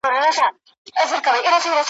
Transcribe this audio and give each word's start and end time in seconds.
د 0.03 0.03
آس 1.01 1.11
لغته 1.13 1.29
آس 1.55 1.63
زغمي, 1.63 1.79